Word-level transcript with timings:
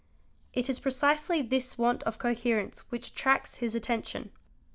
It 0.51 0.67
is 0.67 0.79
precisely 0.79 1.43
this 1.43 1.77
want 1.77 2.01
of 2.05 2.17
coherence 2.17 2.79
which 2.89 3.09
attracts 3.09 3.57
his 3.57 3.75
attention. 3.75 4.31